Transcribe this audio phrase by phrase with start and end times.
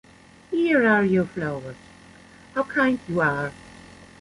[0.49, 1.75] Here are your flowers
[2.55, 3.51] "How kind you are!"